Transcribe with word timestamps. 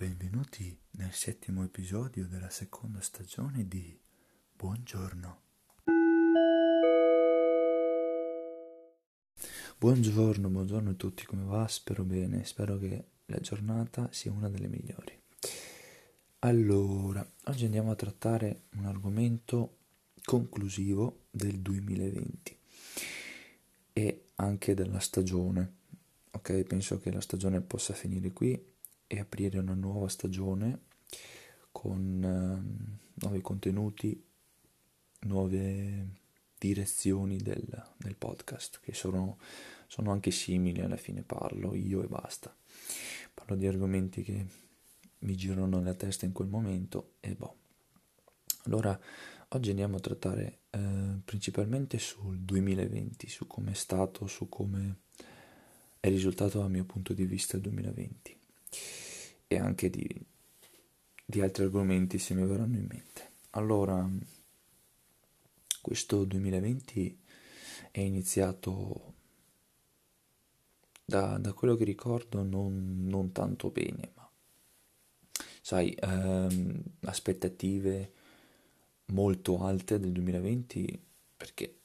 Benvenuti 0.00 0.78
nel 0.92 1.12
settimo 1.12 1.64
episodio 1.64 2.28
della 2.28 2.50
seconda 2.50 3.00
stagione 3.00 3.66
di 3.66 3.98
Buongiorno. 4.54 5.40
Buongiorno, 9.76 10.48
buongiorno 10.50 10.90
a 10.90 10.94
tutti, 10.94 11.24
come 11.24 11.42
va? 11.42 11.66
Spero 11.66 12.04
bene, 12.04 12.44
spero 12.44 12.78
che 12.78 13.06
la 13.26 13.40
giornata 13.40 14.08
sia 14.12 14.30
una 14.30 14.48
delle 14.48 14.68
migliori. 14.68 15.20
Allora, 16.38 17.28
oggi 17.46 17.64
andiamo 17.64 17.90
a 17.90 17.96
trattare 17.96 18.66
un 18.76 18.84
argomento 18.84 19.78
conclusivo 20.22 21.24
del 21.28 21.58
2020 21.58 22.58
e 23.94 24.26
anche 24.36 24.74
della 24.74 25.00
stagione. 25.00 25.72
Ok, 26.30 26.62
penso 26.62 27.00
che 27.00 27.10
la 27.10 27.20
stagione 27.20 27.60
possa 27.60 27.94
finire 27.94 28.30
qui 28.30 28.76
e 29.08 29.18
aprire 29.18 29.58
una 29.58 29.74
nuova 29.74 30.08
stagione 30.08 30.82
con 31.72 32.22
eh, 32.22 32.98
nuovi 33.14 33.40
contenuti, 33.40 34.22
nuove 35.20 36.08
direzioni 36.58 37.38
del, 37.38 37.64
del 37.96 38.16
podcast 38.16 38.80
che 38.82 38.92
sono, 38.92 39.38
sono, 39.86 40.12
anche 40.12 40.30
simili 40.30 40.80
alla 40.80 40.96
fine 40.96 41.22
parlo 41.22 41.74
io 41.74 42.02
e 42.02 42.06
basta. 42.06 42.54
Parlo 43.32 43.56
di 43.56 43.66
argomenti 43.66 44.22
che 44.22 44.46
mi 45.20 45.34
girano 45.34 45.78
nella 45.78 45.94
testa 45.94 46.26
in 46.26 46.32
quel 46.32 46.48
momento 46.48 47.14
e 47.20 47.34
boh. 47.34 47.56
Allora 48.64 48.98
oggi 49.48 49.70
andiamo 49.70 49.96
a 49.96 50.00
trattare 50.00 50.58
eh, 50.70 51.20
principalmente 51.24 51.98
sul 51.98 52.38
2020 52.40 53.28
su 53.28 53.46
come 53.46 53.70
è 53.70 53.74
stato 53.74 54.26
su 54.26 54.48
come 54.48 54.96
è 56.00 56.08
risultato 56.08 56.58
dal 56.58 56.70
mio 56.70 56.84
punto 56.84 57.14
di 57.14 57.24
vista 57.24 57.56
il 57.56 57.62
2020 57.62 58.37
e 59.46 59.58
anche 59.58 59.90
di, 59.90 60.08
di 61.24 61.40
altri 61.40 61.64
argomenti 61.64 62.18
se 62.18 62.34
mi 62.34 62.46
verranno 62.46 62.76
in 62.76 62.86
mente. 62.88 63.30
Allora, 63.50 64.08
questo 65.80 66.24
2020 66.24 67.18
è 67.90 68.00
iniziato 68.00 69.14
da, 71.04 71.38
da 71.38 71.52
quello 71.54 71.74
che 71.74 71.84
ricordo 71.84 72.42
non, 72.42 73.06
non, 73.06 73.32
tanto 73.32 73.70
bene, 73.70 74.10
ma 74.14 74.30
sai, 75.62 75.94
ehm, 75.94 76.82
aspettative 77.04 78.12
molto 79.06 79.64
alte 79.64 79.98
del 79.98 80.12
2020 80.12 81.02
perché 81.34 81.78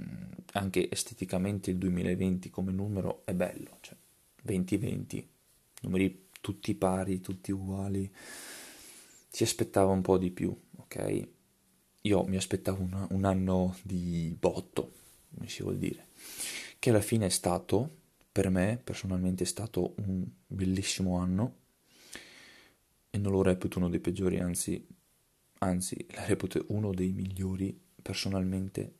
mm, 0.00 0.32
anche 0.54 0.90
esteticamente 0.90 1.70
il 1.70 1.78
2020 1.78 2.50
come 2.50 2.72
numero 2.72 3.22
è 3.24 3.32
bello, 3.34 3.78
cioè 3.80 3.96
2020, 4.42 5.28
numeri 5.82 6.25
tutti 6.46 6.76
pari, 6.76 7.20
tutti 7.20 7.50
uguali, 7.50 8.08
si 9.28 9.42
aspettava 9.42 9.90
un 9.90 10.00
po' 10.00 10.16
di 10.16 10.30
più, 10.30 10.56
ok? 10.76 11.28
Io 12.02 12.22
mi 12.22 12.36
aspettavo 12.36 12.84
una, 12.84 13.04
un 13.10 13.24
anno 13.24 13.76
di 13.82 14.32
botto, 14.38 14.92
come 15.34 15.48
si 15.48 15.64
vuol 15.64 15.76
dire, 15.76 16.10
che 16.78 16.90
alla 16.90 17.00
fine 17.00 17.26
è 17.26 17.30
stato, 17.30 17.96
per 18.30 18.48
me 18.50 18.80
personalmente 18.82 19.42
è 19.42 19.46
stato 19.46 19.94
un 19.96 20.24
bellissimo 20.46 21.18
anno 21.18 21.56
e 23.10 23.18
non 23.18 23.32
lo 23.32 23.42
reputo 23.42 23.78
uno 23.78 23.88
dei 23.88 23.98
peggiori, 23.98 24.38
anzi, 24.38 24.86
anzi 25.58 26.06
la 26.10 26.26
reputo 26.26 26.64
uno 26.68 26.94
dei 26.94 27.10
migliori 27.10 27.76
personalmente 28.00 28.94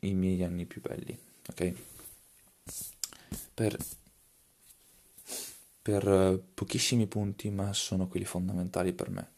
i 0.00 0.12
miei 0.12 0.44
anni 0.44 0.66
più 0.66 0.82
belli, 0.82 1.18
ok? 1.48 1.74
Per 3.54 3.78
per 5.82 6.06
eh, 6.06 6.38
pochissimi 6.54 7.06
punti, 7.06 7.50
ma 7.50 7.72
sono 7.72 8.08
quelli 8.08 8.26
fondamentali 8.26 8.92
per 8.92 9.10
me. 9.10 9.30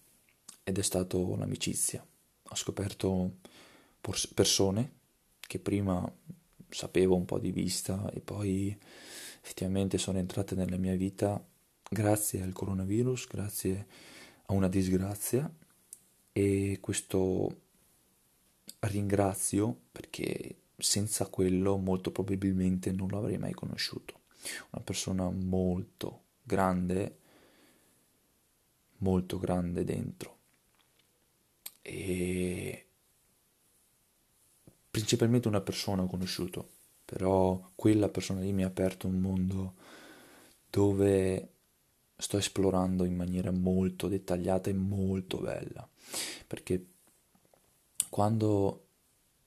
Ed 0.65 0.79
è 0.79 0.83
stato 0.83 1.37
l'amicizia. 1.37 2.05
Ho 2.48 2.55
scoperto 2.55 3.39
persone 4.35 4.93
che 5.41 5.58
prima 5.58 6.11
sapevo 6.69 7.17
un 7.17 7.25
po' 7.25 7.39
di 7.39 7.53
vista 7.53 8.11
e 8.13 8.20
poi 8.20 8.77
effettivamente 9.42 9.98
sono 9.98 10.19
entrate 10.19 10.55
nella 10.55 10.77
mia 10.77 10.95
vita 10.95 11.42
grazie 11.89 12.42
al 12.42 12.53
coronavirus, 12.53 13.27
grazie 13.29 13.86
a 14.47 14.55
una 14.55 14.69
disgrazia 14.69 15.51
e 16.33 16.79
questo 16.80 17.61
ringrazio 18.80 19.77
perché 19.92 20.57
senza 20.77 21.27
quello 21.27 21.77
molto 21.77 22.11
probabilmente 22.11 22.91
non 22.92 23.09
l'avrei 23.09 23.39
mai 23.39 23.53
conosciuto. 23.53 24.20
Una 24.70 24.83
persona 24.83 25.30
molto 25.30 26.20
grande, 26.42 27.19
molto 28.98 29.39
grande 29.39 29.85
dentro. 29.85 30.39
E 31.83 32.86
principalmente 34.91 35.48
una 35.48 35.61
persona 35.61 36.03
ho 36.03 36.07
conosciuto, 36.07 36.69
però 37.05 37.70
quella 37.75 38.08
persona 38.08 38.41
lì 38.41 38.53
mi 38.53 38.63
ha 38.63 38.69
aperto 38.69 39.07
un 39.07 39.19
mondo 39.19 39.75
dove 40.69 41.48
sto 42.17 42.36
esplorando 42.39 43.05
in 43.05 43.17
maniera 43.17 43.51
molto 43.51 44.09
dettagliata 44.09 44.70
e 44.70 44.74
molto 44.74 45.39
bella, 45.39 45.89
perché 46.47 46.86
quando, 48.09 48.86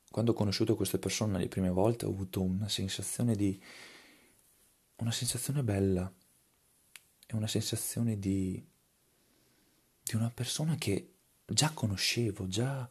quando 0.09 0.31
ho 0.31 0.35
conosciuto 0.35 0.75
queste 0.75 0.97
persone 0.97 1.37
le 1.37 1.47
prime 1.47 1.69
volte 1.69 2.05
ho 2.05 2.09
avuto 2.09 2.41
una 2.41 2.67
sensazione 2.67 3.35
di 3.35 3.61
una 4.97 5.11
sensazione 5.11 5.63
bella, 5.63 6.11
è 7.25 7.33
una 7.33 7.47
sensazione 7.47 8.19
di, 8.19 8.63
di 10.03 10.15
una 10.15 10.29
persona 10.29 10.75
che 10.75 11.13
già 11.45 11.71
conoscevo, 11.71 12.47
già, 12.47 12.89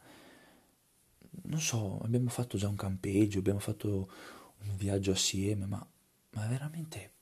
non 1.42 1.60
so, 1.60 2.00
abbiamo 2.02 2.28
fatto 2.28 2.56
già 2.56 2.68
un 2.68 2.76
campeggio, 2.76 3.38
abbiamo 3.38 3.60
fatto 3.60 4.10
un 4.58 4.76
viaggio 4.76 5.12
assieme, 5.12 5.66
ma, 5.66 5.86
ma 6.30 6.46
veramente 6.46 7.12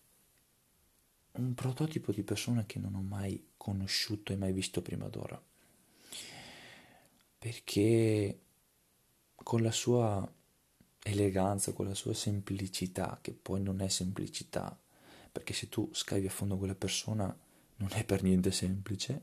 un 1.32 1.54
prototipo 1.54 2.12
di 2.12 2.22
persona 2.22 2.64
che 2.66 2.78
non 2.78 2.94
ho 2.94 3.00
mai 3.02 3.50
conosciuto 3.56 4.32
e 4.32 4.36
mai 4.36 4.52
visto 4.52 4.82
prima 4.82 5.08
d'ora. 5.08 5.40
Perché 7.38 8.40
con 9.34 9.62
la 9.62 9.72
sua 9.72 10.30
eleganza, 11.02 11.72
con 11.72 11.86
la 11.86 11.94
sua 11.94 12.14
semplicità, 12.14 13.18
che 13.20 13.32
poi 13.32 13.60
non 13.60 13.80
è 13.80 13.88
semplicità, 13.88 14.78
perché 15.32 15.54
se 15.54 15.68
tu 15.68 15.88
scavi 15.92 16.26
a 16.26 16.30
fondo 16.30 16.58
quella 16.58 16.74
persona 16.74 17.34
non 17.76 17.88
è 17.92 18.04
per 18.04 18.22
niente 18.22 18.52
semplice, 18.52 19.22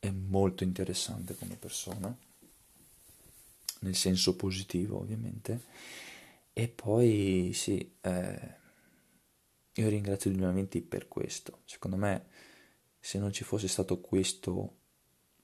è 0.00 0.10
molto 0.10 0.64
interessante 0.64 1.36
come 1.36 1.56
persona, 1.56 2.16
nel 3.80 3.94
senso 3.94 4.34
positivo 4.34 4.98
ovviamente, 4.98 5.60
e 6.52 6.68
poi 6.68 7.50
sì, 7.52 7.96
eh, 8.00 8.54
io 9.74 9.88
ringrazio 9.88 10.30
genuinamente 10.30 10.80
per 10.80 11.06
questo, 11.06 11.60
secondo 11.66 11.96
me 11.96 12.26
se 12.98 13.18
non 13.18 13.30
ci 13.32 13.44
fosse 13.44 13.68
stato 13.68 14.00
questo, 14.00 14.78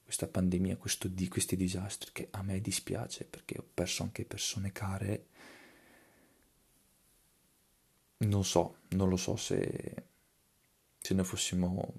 questa 0.03 0.27
pandemia, 0.27 0.75
questo, 0.75 1.07
di, 1.07 1.27
questi 1.27 1.55
disastri, 1.55 2.09
che 2.11 2.27
a 2.31 2.41
me 2.41 2.59
dispiace 2.59 3.23
perché 3.23 3.57
ho 3.59 3.65
perso 3.73 4.03
anche 4.03 4.25
persone 4.25 4.71
care, 4.71 5.27
non 8.25 8.43
so, 8.43 8.77
non 8.89 9.09
lo 9.09 9.17
so 9.17 9.35
se, 9.35 9.95
se 10.99 11.13
noi 11.13 11.25
fossimo, 11.25 11.93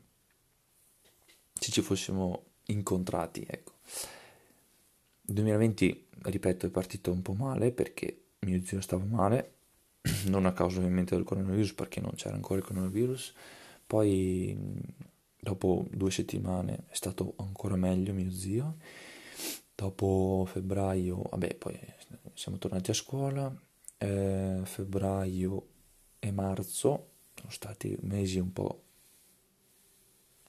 se 1.52 1.70
ci 1.70 1.82
fossimo 1.82 2.44
incontrati, 2.66 3.44
ecco. 3.48 3.72
Il 5.26 5.34
2020, 5.34 6.08
ripeto, 6.22 6.66
è 6.66 6.70
partito 6.70 7.10
un 7.10 7.22
po' 7.22 7.32
male 7.32 7.72
perché 7.72 8.24
mio 8.40 8.62
zio 8.64 8.80
stava 8.80 9.04
male, 9.04 9.52
non 10.26 10.46
a 10.46 10.52
causa 10.52 10.78
ovviamente 10.78 11.14
del 11.14 11.24
coronavirus 11.24 11.72
perché 11.74 12.00
non 12.00 12.12
c'era 12.14 12.34
ancora 12.34 12.60
il 12.60 12.66
coronavirus, 12.66 13.34
poi 13.86 14.56
dopo 15.38 15.86
due 15.91 16.10
settimane 16.10 16.84
è 16.88 16.94
stato 16.94 17.34
ancora 17.36 17.77
meglio 17.77 18.12
mio 18.12 18.30
zio, 18.30 18.77
dopo 19.74 20.47
febbraio, 20.47 21.22
vabbè, 21.30 21.54
poi 21.56 21.78
siamo 22.34 22.59
tornati 22.59 22.91
a 22.91 22.94
scuola, 22.94 23.54
eh, 23.98 24.60
febbraio 24.65 25.66
e 26.24 26.30
marzo 26.32 27.10
sono 27.34 27.50
stati 27.50 27.94
mesi 28.00 28.38
un 28.38 28.50
po' 28.50 28.82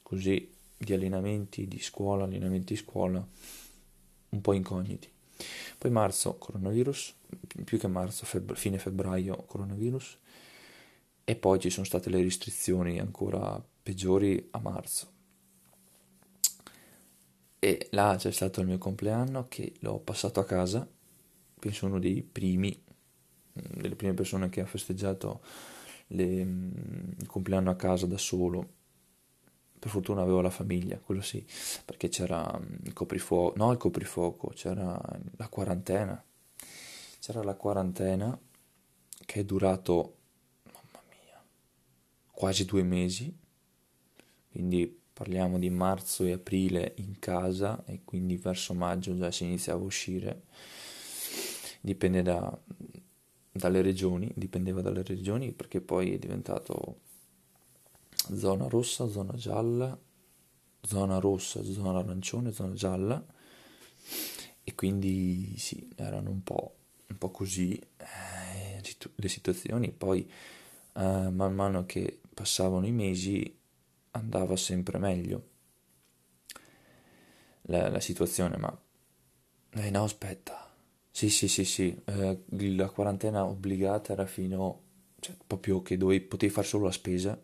così 0.01 0.49
di 0.77 0.93
allenamenti 0.93 1.67
di 1.67 1.79
scuola, 1.79 2.23
allenamenti 2.23 2.73
di 2.73 2.79
scuola 2.79 3.27
un 4.29 4.41
po' 4.41 4.53
incogniti. 4.53 5.11
Poi 5.77 5.91
marzo 5.91 6.37
coronavirus, 6.37 7.13
più 7.65 7.77
che 7.77 7.87
marzo, 7.87 8.25
febbre, 8.25 8.55
fine 8.55 8.77
febbraio 8.77 9.43
coronavirus 9.43 10.17
e 11.25 11.35
poi 11.35 11.59
ci 11.59 11.69
sono 11.69 11.85
state 11.85 12.09
le 12.09 12.21
restrizioni 12.21 12.97
ancora 12.97 13.61
peggiori 13.83 14.47
a 14.51 14.59
marzo. 14.59 15.11
E 17.59 17.87
là 17.91 18.15
c'è 18.17 18.31
stato 18.31 18.61
il 18.61 18.67
mio 18.67 18.77
compleanno 18.77 19.47
che 19.49 19.73
l'ho 19.79 19.99
passato 19.99 20.39
a 20.39 20.45
casa, 20.45 20.87
penso 21.59 21.85
uno 21.85 21.99
dei 21.99 22.21
primi 22.21 22.83
delle 23.55 23.95
prime 23.95 24.13
persone 24.13 24.49
che 24.49 24.61
ha 24.61 24.65
festeggiato 24.65 25.41
le, 26.07 26.45
mm, 26.45 26.71
il 27.19 27.27
compleanno 27.27 27.69
a 27.71 27.75
casa 27.75 28.05
da 28.05 28.17
solo 28.17 28.73
Per 29.79 29.89
fortuna 29.89 30.21
avevo 30.21 30.41
la 30.41 30.49
famiglia, 30.49 30.97
quello 30.97 31.21
sì, 31.21 31.45
perché 31.85 32.09
c'era 32.09 32.59
mm, 32.59 32.85
il 32.85 32.93
coprifuoco, 32.93 33.55
no 33.57 33.71
il 33.71 33.77
coprifuoco, 33.77 34.47
c'era 34.55 34.99
la 35.37 35.47
quarantena. 35.47 36.23
C'era 37.19 37.43
la 37.43 37.53
quarantena 37.55 38.37
che 39.25 39.39
è 39.39 39.43
durato, 39.43 40.15
mamma 40.63 41.03
mia, 41.09 41.43
quasi 42.31 42.65
due 42.65 42.83
mesi, 42.83 43.35
quindi 44.51 45.01
parliamo 45.13 45.57
di 45.59 45.69
marzo 45.69 46.23
e 46.25 46.33
aprile 46.33 46.93
in 46.97 47.19
casa 47.19 47.83
e 47.85 48.01
quindi 48.03 48.37
verso 48.37 48.73
maggio 48.73 49.15
già 49.15 49.31
si 49.31 49.43
iniziava 49.43 49.81
a 49.81 49.85
uscire. 49.85 50.41
Dipende 51.81 52.21
da, 52.21 52.57
dalle 53.55 53.81
regioni, 53.81 54.29
dipendeva 54.35 54.81
dalle 54.81 55.01
regioni 55.01 55.53
perché 55.53 55.79
poi 55.79 56.13
è 56.13 56.19
diventato 56.19 56.99
zona 58.35 58.67
rossa, 58.67 59.07
zona 59.07 59.33
gialla, 59.35 59.97
zona 60.81 61.19
rossa, 61.19 61.63
zona 61.63 61.99
arancione, 61.99 62.51
zona 62.51 62.73
gialla. 62.73 63.25
E 64.61 64.75
quindi 64.75 65.55
sì, 65.57 65.89
erano 65.95 66.31
un 66.31 66.43
po', 66.43 66.75
un 67.07 67.17
po 67.17 67.31
così 67.31 67.79
eh, 67.97 68.81
le 69.15 69.29
situazioni, 69.29 69.91
poi 69.91 70.29
eh, 70.93 71.29
man 71.29 71.53
mano 71.55 71.85
che 71.85 72.19
passavano 72.33 72.85
i 72.85 72.91
mesi 72.91 73.57
andava 74.11 74.57
sempre 74.57 74.97
meglio 74.97 75.49
la, 77.63 77.89
la 77.89 77.99
situazione, 78.01 78.57
ma 78.57 78.77
eh, 79.71 79.89
no 79.91 80.03
aspetta, 80.03 80.64
sì 81.15 81.29
sì 81.29 81.47
sì 81.47 81.63
sì, 81.63 81.97
eh, 82.03 82.41
la 82.75 82.89
quarantena 82.89 83.45
obbligata 83.45 84.11
era 84.11 84.25
fino, 84.25 84.81
cioè 85.21 85.33
proprio 85.47 85.81
che 85.81 85.95
dovevi, 85.95 86.25
potevi 86.25 86.51
fare 86.51 86.67
solo 86.67 86.83
la 86.83 86.91
spesa 86.91 87.41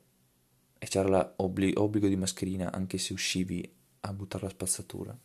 e 0.78 0.88
c'era 0.88 1.34
l'obbligo 1.38 2.08
di 2.10 2.18
mascherina 2.18 2.70
anche 2.74 2.98
se 2.98 3.14
uscivi 3.14 3.74
a 4.02 4.12
buttare 4.12 4.44
la 4.44 4.50
spazzatura. 4.50 5.18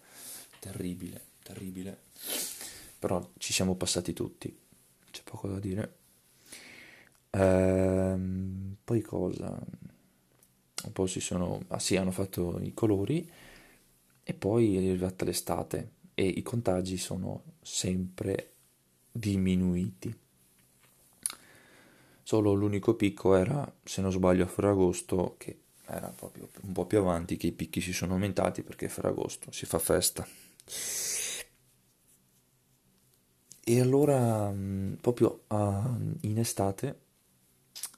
Terribile, 0.61 1.23
terribile. 1.43 2.03
Però 3.01 3.33
ci 3.37 3.53
siamo 3.53 3.75
passati 3.75 4.13
tutti, 4.13 4.57
c'è 5.11 5.23
poco 5.25 5.49
da 5.49 5.59
dire. 5.59 5.97
Ehm, 7.31 8.77
poi 8.85 9.01
cosa? 9.01 9.59
Poi 10.93 11.09
si 11.09 11.19
sono... 11.19 11.63
Ah 11.67 11.81
sì, 11.81 11.97
hanno 11.97 12.13
fatto 12.13 12.61
i 12.61 12.73
colori 12.75 13.29
e 14.23 14.35
poi 14.35 14.77
è 14.77 14.89
arrivata 14.89 15.25
l'estate 15.25 15.95
e 16.19 16.25
i 16.25 16.41
contagi 16.41 16.97
sono 16.97 17.43
sempre 17.61 18.55
diminuiti. 19.13 20.19
Solo 22.23 22.55
l'unico 22.55 22.95
picco 22.95 23.35
era, 23.35 23.71
se 23.85 24.01
non 24.01 24.11
sbaglio, 24.11 24.45
a 24.45 24.47
Ferragosto, 24.47 25.35
che 25.37 25.59
era 25.85 26.09
proprio 26.09 26.49
un 26.63 26.73
po' 26.73 26.87
più 26.87 26.99
avanti, 27.01 27.37
che 27.37 27.49
i 27.49 27.53
picchi 27.53 27.83
si 27.83 27.93
sono 27.93 28.15
aumentati 28.15 28.63
perché 28.63 28.89
Ferragosto 28.89 29.53
si 29.53 29.67
fa 29.67 29.79
festa. 29.79 30.27
E 33.63 33.81
allora, 33.81 34.51
proprio 34.99 35.43
a, 35.49 35.99
in 36.23 36.39
estate, 36.39 37.01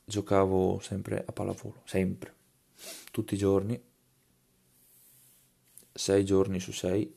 giocavo 0.04 0.80
sempre 0.80 1.24
a 1.24 1.30
pallavolo, 1.30 1.82
sempre, 1.84 2.34
tutti 3.12 3.34
i 3.34 3.38
giorni, 3.38 3.80
sei 5.92 6.24
giorni 6.24 6.58
su 6.58 6.72
sei, 6.72 7.14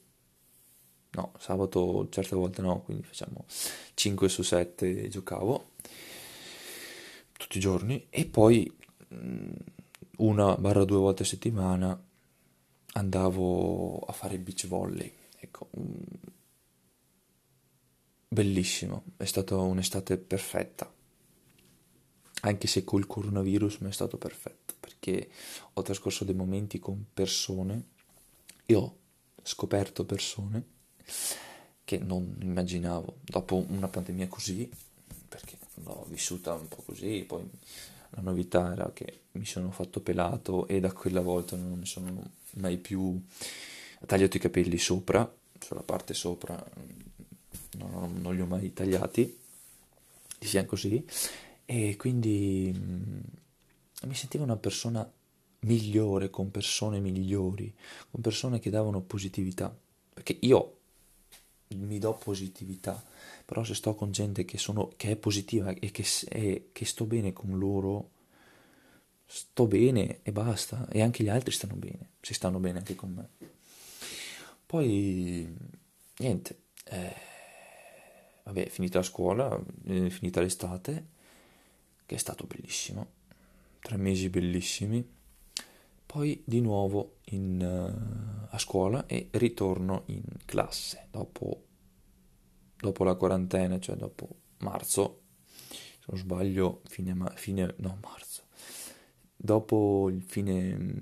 no, 1.11 1.33
sabato 1.39 2.07
certe 2.09 2.35
volte 2.35 2.61
no, 2.61 2.81
quindi 2.81 3.03
facciamo 3.03 3.45
5 3.93 4.29
su 4.29 4.41
7 4.43 5.07
giocavo 5.09 5.69
tutti 7.41 7.57
i 7.57 7.61
giorni 7.61 8.05
e 8.09 8.25
poi 8.25 8.71
mm, 9.13 9.51
una 10.17 10.55
barra 10.55 10.85
due 10.85 10.97
volte 10.97 11.23
a 11.23 11.25
settimana 11.25 11.99
andavo 12.93 13.99
a 13.99 14.11
fare 14.13 14.37
beach 14.37 14.67
volley. 14.67 15.11
Ecco, 15.39 15.69
mm, 15.77 15.93
bellissimo, 18.27 19.03
è 19.17 19.25
stata 19.25 19.57
un'estate 19.57 20.17
perfetta. 20.17 20.93
Anche 22.43 22.67
se 22.67 22.83
col 22.83 23.07
coronavirus 23.07 23.77
mi 23.77 23.89
è 23.89 23.91
stato 23.91 24.17
perfetto, 24.17 24.75
perché 24.79 25.29
ho 25.73 25.81
trascorso 25.81 26.23
dei 26.23 26.35
momenti 26.35 26.79
con 26.79 27.05
persone 27.13 27.85
e 28.65 28.75
ho 28.75 28.97
scoperto 29.43 30.05
persone 30.05 30.79
che 31.83 31.97
non 31.97 32.37
immaginavo. 32.41 33.17
Dopo 33.21 33.63
una 33.69 33.87
pandemia 33.87 34.27
così, 34.27 34.69
perché 35.27 35.57
l'ho 35.83 36.05
vissuta 36.09 36.53
un 36.53 36.67
po' 36.67 36.81
così, 36.85 37.23
poi 37.27 37.43
la 38.11 38.21
novità 38.21 38.71
era 38.73 38.91
che 38.93 39.21
mi 39.33 39.45
sono 39.45 39.71
fatto 39.71 40.01
pelato 40.01 40.67
e 40.67 40.79
da 40.79 40.91
quella 40.91 41.21
volta 41.21 41.55
non 41.55 41.79
mi 41.79 41.85
sono 41.85 42.23
mai 42.55 42.77
più 42.77 43.21
tagliato 44.05 44.37
i 44.37 44.39
capelli 44.39 44.77
sopra, 44.77 45.31
sulla 45.59 45.83
parte 45.83 46.13
sopra 46.13 46.61
non, 47.77 48.19
non 48.21 48.35
li 48.35 48.41
ho 48.41 48.45
mai 48.45 48.73
tagliati, 48.73 49.39
di 50.39 50.47
fianco 50.47 50.71
così, 50.71 51.05
e 51.65 51.95
quindi 51.95 52.73
mh, 52.73 52.79
mm, 52.79 53.19
mi 54.07 54.15
sentivo 54.15 54.43
una 54.43 54.57
persona 54.57 55.09
migliore, 55.59 56.29
con 56.29 56.51
persone 56.51 56.99
migliori, 56.99 57.73
con 58.09 58.21
persone 58.21 58.59
che 58.59 58.69
davano 58.69 59.01
positività, 59.01 59.75
perché 60.13 60.37
io 60.41 60.79
mi 61.75 61.99
do 61.99 62.13
positività, 62.13 63.03
però 63.45 63.63
se 63.63 63.73
sto 63.73 63.95
con 63.95 64.11
gente 64.11 64.45
che, 64.45 64.57
sono, 64.57 64.91
che 64.95 65.11
è 65.11 65.15
positiva 65.15 65.71
e 65.71 65.91
che, 65.91 66.05
è, 66.29 66.63
che 66.71 66.85
sto 66.85 67.05
bene 67.05 67.33
con 67.33 67.57
loro, 67.57 68.09
sto 69.25 69.65
bene 69.67 70.19
e 70.23 70.31
basta, 70.31 70.87
e 70.89 71.01
anche 71.01 71.23
gli 71.23 71.29
altri 71.29 71.51
stanno 71.51 71.75
bene, 71.75 72.09
si 72.21 72.33
stanno 72.33 72.59
bene 72.59 72.79
anche 72.79 72.95
con 72.95 73.11
me. 73.11 73.49
Poi, 74.65 75.53
niente, 76.17 76.57
eh, 76.85 77.15
vabbè, 78.43 78.69
finita 78.69 78.99
la 78.99 79.03
scuola, 79.03 79.61
è 79.85 80.09
finita 80.09 80.41
l'estate, 80.41 81.05
che 82.05 82.15
è 82.15 82.17
stato 82.17 82.45
bellissimo, 82.45 83.07
tre 83.79 83.97
mesi 83.97 84.29
bellissimi, 84.29 85.05
poi 86.05 86.41
di 86.43 86.59
nuovo 86.59 87.19
in, 87.25 87.61
uh, 87.61 88.40
a 88.53 88.57
scuola 88.57 89.05
e 89.05 89.29
ritorno 89.31 90.03
in 90.07 90.23
classe 90.45 91.07
dopo, 91.09 91.63
dopo, 92.77 93.03
la 93.03 93.15
quarantena, 93.15 93.79
cioè 93.79 93.95
dopo 93.95 94.27
marzo, 94.59 95.21
se 95.69 96.05
non 96.07 96.19
sbaglio, 96.19 96.81
fine, 96.85 97.15
fine 97.35 97.73
no, 97.77 97.97
marzo, 98.01 98.43
dopo 99.35 100.09
il 100.09 100.21
fine, 100.21 100.95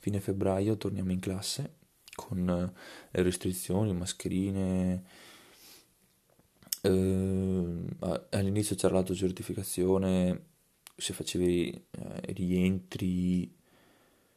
fine 0.00 0.20
febbraio 0.20 0.76
torniamo 0.76 1.12
in 1.12 1.20
classe 1.20 1.76
con 2.14 2.44
le 2.44 3.22
restrizioni, 3.22 3.92
mascherine. 3.92 5.04
Uh, 6.82 7.86
all'inizio 8.30 8.74
c'era 8.74 8.94
l'autocertificazione 8.94 10.48
se 11.00 11.12
facevi 11.12 11.70
eh, 11.90 12.32
rientri 12.32 13.54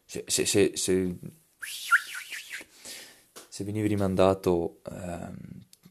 se, 0.05 0.23
se, 0.27 0.45
se, 0.45 0.71
se, 0.75 1.17
se 3.53 3.63
venivi 3.63 3.87
rimandato 3.87 4.81
ehm, 4.89 5.35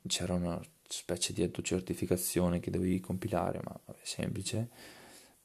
c'era 0.09 0.35
una 0.35 0.61
specie 0.88 1.33
di 1.33 1.43
autocertificazione 1.43 2.59
che 2.59 2.71
dovevi 2.71 2.99
compilare, 3.00 3.61
ma 3.62 3.79
vabbè, 3.85 4.00
semplice, 4.02 4.69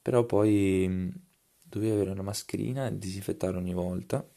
però 0.02 0.26
poi 0.26 0.86
mm, 0.88 1.10
dovevi 1.62 1.92
avere 1.92 2.10
una 2.10 2.24
mascherina 2.24 2.88
e 2.88 2.98
disinfettare 2.98 3.56
ogni 3.56 3.74
volta. 3.74 4.28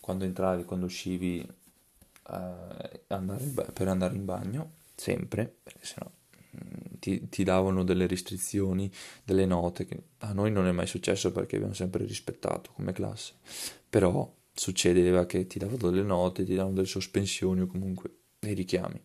Quando 0.00 0.24
entravi, 0.24 0.64
quando 0.64 0.86
uscivi 0.86 1.40
eh, 1.40 3.00
andare 3.08 3.44
per 3.72 3.88
andare 3.88 4.14
in 4.14 4.24
bagno, 4.24 4.74
sempre, 4.94 5.52
perché 5.62 5.84
sennò 5.84 6.10
ti, 7.02 7.28
ti, 7.28 7.42
davano 7.42 7.82
delle 7.82 8.06
restrizioni, 8.06 8.88
delle 9.24 9.44
note, 9.44 9.84
che 9.86 10.02
a 10.18 10.32
noi 10.32 10.52
non 10.52 10.68
è 10.68 10.70
mai 10.70 10.86
successo 10.86 11.32
perché 11.32 11.56
abbiamo 11.56 11.74
sempre 11.74 12.04
rispettato 12.04 12.70
come 12.72 12.92
classe, 12.92 13.34
però 13.90 14.32
succedeva 14.54 15.26
che 15.26 15.48
ti 15.48 15.58
davano 15.58 15.90
delle 15.90 16.04
note, 16.04 16.44
ti 16.44 16.54
davano 16.54 16.76
delle 16.76 16.86
sospensioni 16.86 17.62
o 17.62 17.66
comunque 17.66 18.18
dei 18.38 18.54
richiami. 18.54 19.02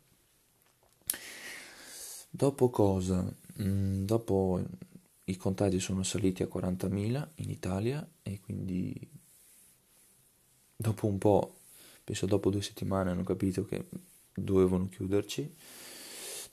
Dopo 2.30 2.70
cosa? 2.70 3.36
Mm, 3.64 4.06
dopo 4.06 4.64
i 5.24 5.36
contagi 5.36 5.80
sono 5.80 6.04
saliti 6.04 6.44
a 6.44 6.48
40.000 6.48 7.30
in 7.38 7.50
Italia 7.50 8.08
e 8.22 8.40
quindi 8.40 8.96
dopo 10.76 11.08
un 11.08 11.18
po', 11.18 11.62
penso 12.04 12.28
dopo 12.28 12.52
due 12.52 12.62
settimane 12.62 13.10
hanno 13.10 13.24
capito 13.24 13.66
che 13.66 13.88
dovevano 14.36 14.88
chiuderci 14.88 15.56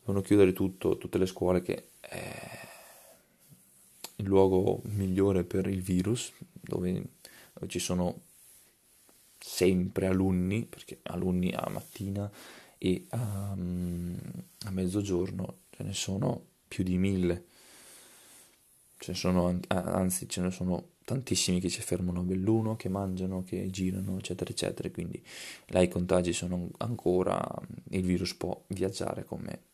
devono 0.05 0.21
chiudere 0.21 0.53
tutto, 0.53 0.99
tutte 0.99 1.17
le 1.17 1.27
scuole 1.27 1.63
che 1.63 1.89
è 2.01 2.69
il 4.17 4.27
luogo 4.27 4.83
migliore 4.85 5.45
per 5.45 5.67
il 5.67 5.81
virus, 5.81 6.33
dove, 6.61 6.93
dove 7.53 7.69
ci 7.69 7.79
sono 7.79 8.21
sempre 9.39 10.07
alunni, 10.07 10.65
perché 10.65 11.01
alunni 11.05 11.53
a 11.53 11.69
mattina 11.71 12.31
e 12.79 13.07
a, 13.11 13.51
a 13.51 14.71
mezzogiorno 14.71 15.61
ce 15.71 15.83
ne 15.83 15.95
sono 15.95 16.45
più 16.69 16.85
di 16.85 16.99
mille, 16.99 17.45
ce 18.99 19.13
ne 19.13 19.17
sono, 19.17 19.59
anzi 19.69 20.29
ce 20.29 20.41
ne 20.43 20.51
sono 20.51 20.93
tantissimi 21.05 21.61
che 21.61 21.69
si 21.69 21.81
fermano 21.81 22.21
a 22.21 22.25
Belluno, 22.25 22.77
che 22.77 22.89
mangiano, 22.89 23.43
che 23.43 23.69
girano, 23.71 24.19
eccetera, 24.19 24.51
eccetera, 24.51 24.91
quindi 24.91 25.23
là 25.67 25.81
i 25.81 25.89
contagi 25.89 26.33
sono 26.33 26.69
ancora, 26.79 27.43
il 27.91 28.03
virus 28.03 28.35
può 28.35 28.63
viaggiare 28.69 29.25
come, 29.25 29.73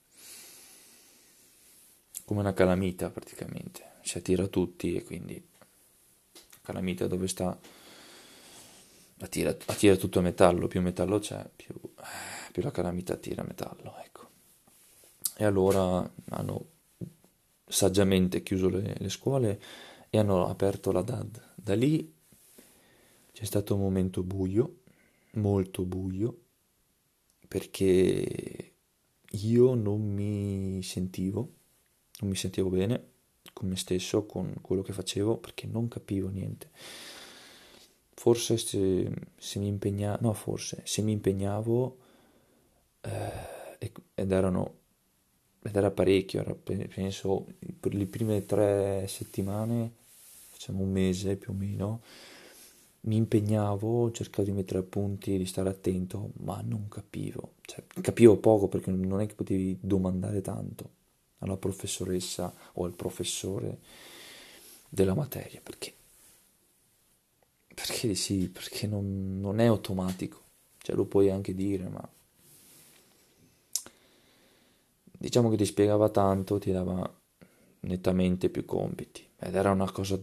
come 2.31 2.43
una 2.43 2.55
calamita 2.55 3.11
praticamente, 3.11 3.95
si 4.03 4.17
attira 4.17 4.47
tutti 4.47 4.95
e 4.95 5.03
quindi 5.03 5.45
calamita 6.63 7.09
dove 7.09 7.27
sta 7.27 7.59
attira, 9.19 9.51
attira 9.51 9.97
tutto 9.97 10.19
il 10.19 10.27
metallo, 10.27 10.69
più 10.69 10.81
metallo 10.81 11.19
c'è, 11.19 11.45
più, 11.57 11.75
più 12.53 12.63
la 12.63 12.71
calamita 12.71 13.15
attira 13.15 13.43
metallo, 13.43 13.97
ecco. 14.05 14.29
E 15.39 15.45
allora 15.45 16.09
hanno 16.29 16.67
saggiamente 17.67 18.45
chiuso 18.45 18.69
le, 18.69 18.95
le 18.97 19.09
scuole 19.09 19.61
e 20.09 20.17
hanno 20.17 20.47
aperto 20.47 20.93
la 20.93 21.03
DAD. 21.03 21.55
Da 21.57 21.75
lì 21.75 22.15
c'è 23.33 23.45
stato 23.45 23.75
un 23.75 23.81
momento 23.81 24.23
buio, 24.23 24.83
molto 25.33 25.83
buio, 25.83 26.43
perché 27.49 28.75
io 29.31 29.75
non 29.75 30.01
mi 30.01 30.81
sentivo, 30.85 31.55
non 32.21 32.31
mi 32.31 32.37
sentivo 32.37 32.69
bene 32.69 33.19
con 33.53 33.69
me 33.69 33.77
stesso, 33.77 34.27
con 34.27 34.55
quello 34.61 34.83
che 34.83 34.93
facevo, 34.93 35.37
perché 35.37 35.67
non 35.67 35.89
capivo 35.89 36.29
niente. 36.29 36.71
Forse 38.15 38.57
se, 38.57 39.11
se 39.37 39.59
mi 39.59 39.67
impegnavo, 39.69 40.19
no 40.21 40.33
forse, 40.35 40.83
se 40.85 41.03
mi 41.03 41.13
impegnavo 41.13 41.97
eh, 43.03 43.89
ed 44.15 44.31
erano 44.31 44.79
ed 45.63 45.77
era 45.77 45.91
parecchio, 45.91 46.41
era, 46.41 46.55
penso 46.55 47.47
per 47.79 47.95
le 47.95 48.07
prime 48.07 48.47
tre 48.47 49.05
settimane, 49.09 49.93
facciamo 50.49 50.83
un 50.83 50.91
mese 50.91 51.37
più 51.37 51.53
o 51.53 51.55
meno, 51.55 52.01
mi 53.03 53.17
impegnavo, 53.17 54.11
cercavo 54.11 54.49
di 54.49 54.55
mettere 54.55 54.79
appunti, 54.79 55.37
di 55.37 55.47
stare 55.47 55.69
attento, 55.69 56.31
ma 56.41 56.63
non 56.65 56.89
capivo, 56.89 57.55
cioè, 57.63 57.85
capivo 58.01 58.37
poco 58.37 58.69
perché 58.69 58.91
non 58.91 59.21
è 59.21 59.27
che 59.27 59.35
potevi 59.35 59.79
domandare 59.81 60.41
tanto 60.41 60.99
alla 61.41 61.57
professoressa 61.57 62.53
o 62.75 62.85
al 62.85 62.95
professore 62.95 63.79
della 64.89 65.15
materia, 65.15 65.61
perché? 65.63 65.95
Perché 67.75 68.15
sì, 68.15 68.49
perché 68.49 68.87
non, 68.87 69.39
non 69.41 69.61
è 69.61 69.67
automatico, 69.67 70.43
cioè 70.79 70.97
lo 70.97 71.05
puoi 71.05 71.31
anche 71.31 71.55
dire, 71.55 71.89
ma 71.89 72.07
diciamo 75.03 75.51
che 75.51 75.57
ti 75.57 75.65
spiegava 75.65 76.09
tanto, 76.09 76.59
ti 76.59 76.73
dava 76.73 77.19
nettamente 77.81 78.49
più 78.49 78.65
compiti 78.65 79.27
ed 79.39 79.55
era 79.55 79.71
una 79.71 79.91
cosa 79.91 80.19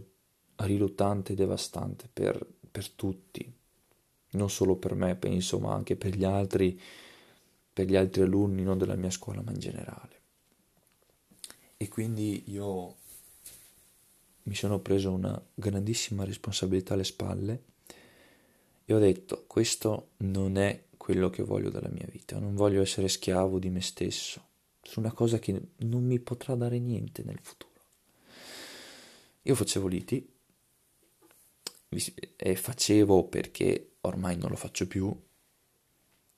riluttante 0.57 1.33
e 1.33 1.35
devastante 1.35 2.09
per, 2.11 2.45
per 2.69 2.89
tutti, 2.89 3.51
non 4.31 4.49
solo 4.49 4.75
per 4.75 4.93
me 4.95 5.15
penso, 5.15 5.59
ma 5.59 5.73
anche 5.73 5.95
per 5.95 6.15
gli 6.15 6.23
altri, 6.23 6.79
per 7.73 7.85
gli 7.87 7.95
altri 7.95 8.23
alunni, 8.23 8.63
non 8.63 8.77
della 8.77 8.95
mia 8.95 9.09
scuola, 9.09 9.41
ma 9.41 9.51
in 9.51 9.59
generale. 9.59 10.16
E 11.77 11.87
quindi 11.89 12.43
io 12.47 12.95
mi 14.43 14.55
sono 14.55 14.79
preso 14.79 15.11
una 15.11 15.39
grandissima 15.53 16.23
responsabilità 16.23 16.93
alle 16.93 17.03
spalle 17.03 17.63
e 18.85 18.93
ho 18.93 18.99
detto 18.99 19.43
questo 19.45 20.09
non 20.17 20.57
è 20.57 20.85
quello 20.95 21.29
che 21.29 21.43
voglio 21.43 21.69
dalla 21.69 21.89
mia 21.91 22.07
vita, 22.09 22.39
non 22.39 22.55
voglio 22.55 22.81
essere 22.81 23.07
schiavo 23.07 23.59
di 23.59 23.69
me 23.69 23.81
stesso, 23.81 24.45
su 24.81 24.99
una 24.99 25.11
cosa 25.11 25.39
che 25.39 25.61
non 25.77 26.03
mi 26.05 26.19
potrà 26.19 26.55
dare 26.55 26.79
niente 26.79 27.23
nel 27.23 27.39
futuro. 27.41 27.73
Io 29.43 29.55
facevo 29.55 29.87
liti 29.87 30.29
e 32.35 32.55
facevo 32.55 33.25
perché 33.25 33.91
ormai 34.01 34.37
non 34.37 34.49
lo 34.49 34.55
faccio 34.55 34.87
più 34.87 35.13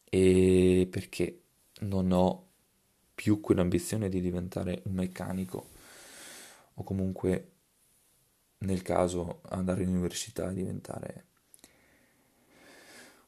e 0.03 0.87
perché 0.89 1.41
non 1.81 2.11
ho 2.11 2.48
più 3.19 3.41
quell'ambizione 3.41 4.07
di 4.07 4.21
diventare 4.21 4.81
un 4.85 4.93
meccanico 4.93 5.71
o 6.75 6.83
comunque 6.83 7.51
nel 8.59 8.81
caso 8.81 9.41
andare 9.49 9.83
all'università 9.83 10.49
e 10.49 10.53
diventare 10.53 11.25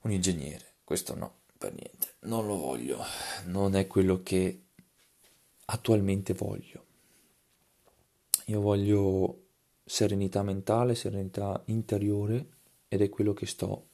un 0.03 0.11
ingegnere. 0.11 0.75
Questo 0.85 1.13
no, 1.13 1.39
per 1.57 1.73
niente. 1.73 2.15
Non 2.21 2.47
lo 2.47 2.55
voglio. 2.55 3.03
Non 3.47 3.75
è 3.75 3.85
quello 3.87 4.23
che 4.23 4.67
attualmente 5.65 6.33
voglio. 6.35 6.85
Io 8.45 8.61
voglio 8.61 9.47
serenità 9.83 10.41
mentale, 10.41 10.95
serenità 10.95 11.61
interiore 11.65 12.47
ed 12.87 13.01
è 13.01 13.09
quello 13.09 13.33
che 13.33 13.45
sto 13.45 13.89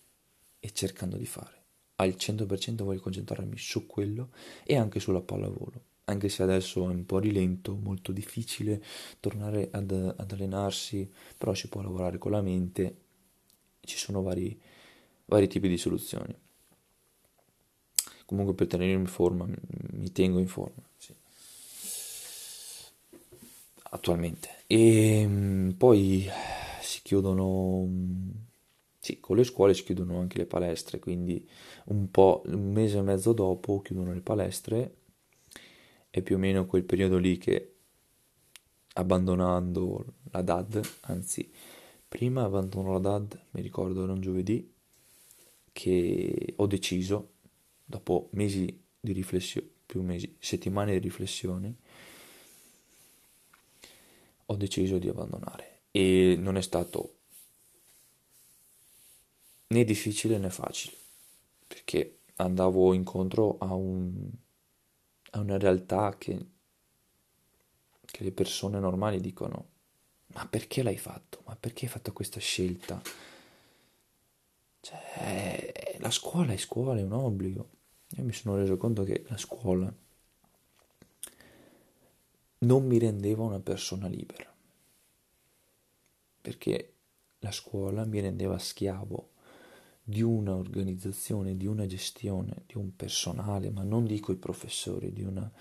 e 0.59 0.71
cercando 0.73 1.17
di 1.17 1.25
fare. 1.25 1.56
Al 1.97 2.15
100% 2.17 2.83
voglio 2.83 2.99
concentrarmi 2.99 3.57
su 3.57 3.85
quello 3.85 4.29
e 4.63 4.75
anche 4.77 4.99
sulla 4.99 5.21
pallavolo. 5.21 5.83
Anche 6.05 6.29
se 6.29 6.43
adesso 6.43 6.83
è 6.83 6.87
un 6.87 7.05
po' 7.05 7.19
rilento, 7.19 7.75
molto 7.75 8.11
difficile 8.11 8.81
tornare 9.19 9.69
ad, 9.71 9.91
ad 9.91 10.31
allenarsi, 10.31 11.09
però 11.37 11.53
si 11.53 11.67
può 11.67 11.81
lavorare 11.81 12.17
con 12.17 12.31
la 12.31 12.41
mente, 12.41 12.95
ci 13.81 13.97
sono 13.97 14.21
vari, 14.21 14.57
vari 15.25 15.47
tipi 15.47 15.67
di 15.67 15.77
soluzioni. 15.77 16.33
Comunque 18.25 18.53
per 18.53 18.67
tenermi 18.67 18.93
in 18.93 19.07
forma, 19.07 19.45
mi 19.45 20.11
tengo 20.11 20.39
in 20.39 20.47
forma. 20.47 20.81
Sì 20.97 21.13
attualmente. 23.89 24.63
E 24.67 25.25
mm, 25.25 25.69
poi 25.71 26.29
si 26.81 27.01
chiudono, 27.03 27.85
mm, 27.85 28.29
sì, 29.07 29.21
con 29.21 29.37
le 29.37 29.45
scuole 29.45 29.73
si 29.73 29.83
chiudono 29.83 30.19
anche 30.19 30.37
le 30.37 30.45
palestre, 30.45 30.99
quindi 30.99 31.47
un 31.85 32.11
po' 32.11 32.41
un 32.47 32.73
mese 32.73 32.97
e 32.97 33.01
mezzo 33.01 33.31
dopo 33.31 33.79
chiudono 33.79 34.13
le 34.13 34.19
palestre, 34.19 34.95
è 36.09 36.21
più 36.21 36.35
o 36.35 36.39
meno 36.39 36.65
quel 36.65 36.83
periodo 36.83 37.17
lì 37.17 37.37
che 37.37 37.75
abbandonando 38.95 40.05
la 40.31 40.41
DAD, 40.41 40.89
anzi 41.01 41.49
prima 42.05 42.43
abbandono 42.43 42.91
la 42.91 42.99
DAD, 42.99 43.45
mi 43.51 43.61
ricordo 43.61 44.03
era 44.03 44.11
un 44.11 44.19
giovedì, 44.19 44.73
che 45.71 46.53
ho 46.57 46.67
deciso, 46.67 47.35
dopo 47.85 48.27
mesi 48.33 48.83
di 48.99 49.13
riflessione, 49.13 49.69
più 49.85 50.01
mesi, 50.01 50.35
settimane 50.37 50.91
di 50.91 50.99
riflessione, 50.99 51.75
ho 54.47 54.55
deciso 54.55 54.97
di 54.97 55.07
abbandonare. 55.07 55.83
E 55.91 56.35
non 56.37 56.57
è 56.57 56.61
stato 56.61 57.16
né 59.67 59.83
difficile 59.83 60.37
né 60.37 60.49
facile 60.49 60.95
perché 61.67 62.19
andavo 62.35 62.93
incontro 62.93 63.57
a, 63.59 63.73
un, 63.73 64.29
a 65.31 65.39
una 65.39 65.57
realtà 65.57 66.15
che, 66.17 66.45
che 68.05 68.23
le 68.23 68.31
persone 68.31 68.79
normali 68.79 69.19
dicono 69.19 69.75
ma 70.27 70.45
perché 70.47 70.83
l'hai 70.83 70.97
fatto? 70.97 71.41
Ma 71.45 71.55
perché 71.55 71.85
hai 71.85 71.91
fatto 71.91 72.13
questa 72.13 72.39
scelta? 72.39 73.01
Cioè, 74.81 75.97
la 75.99 76.11
scuola 76.11 76.53
è 76.53 76.57
scuola, 76.57 76.99
è 76.99 77.03
un 77.03 77.13
obbligo. 77.13 77.69
Io 78.17 78.23
mi 78.23 78.33
sono 78.33 78.55
reso 78.55 78.77
conto 78.77 79.03
che 79.03 79.23
la 79.27 79.37
scuola 79.37 79.91
non 82.59 82.85
mi 82.85 82.97
rendeva 82.97 83.43
una 83.43 83.59
persona 83.59 84.07
libera, 84.07 84.53
perché 86.41 86.93
la 87.39 87.51
scuola 87.51 88.05
mi 88.05 88.19
rendeva 88.19 88.57
schiavo 88.57 89.29
di 90.09 90.21
un'organizzazione, 90.21 91.57
di 91.57 91.65
una 91.65 91.85
gestione, 91.85 92.63
di 92.65 92.77
un 92.77 92.95
personale, 92.95 93.69
ma 93.71 93.83
non 93.83 94.05
dico 94.05 94.31
i 94.31 94.37
professori, 94.37 95.11
di, 95.11 95.21
una, 95.21 95.51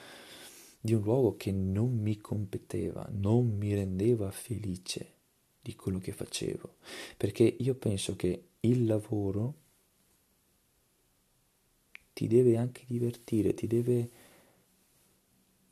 di 0.81 0.95
un 0.95 1.03
luogo 1.03 1.37
che 1.37 1.51
non 1.51 1.99
mi 1.99 2.17
competeva, 2.19 3.09
non 3.11 3.57
mi 3.57 3.75
rendeva 3.75 4.31
felice 4.31 5.15
di 5.61 5.75
quello 5.75 5.99
che 5.99 6.13
facevo, 6.13 6.77
perché 7.17 7.57
io 7.59 7.75
penso 7.75 8.15
che 8.15 8.51
il 8.61 8.87
lavoro 8.87 9.55
ti 12.13 12.29
deve 12.29 12.57
anche 12.57 12.85
divertire, 12.87 13.53
ti 13.53 13.67
deve 13.67 14.11